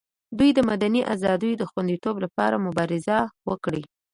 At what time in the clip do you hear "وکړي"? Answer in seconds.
3.49-3.83